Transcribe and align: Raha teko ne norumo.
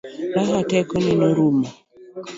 Raha 0.35 0.59
teko 0.69 0.95
ne 1.03 1.13
norumo. 1.19 1.67